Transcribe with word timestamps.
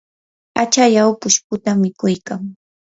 achallaw 0.61 1.09
pushputa 1.21 1.71
mikuykan. 1.81 2.41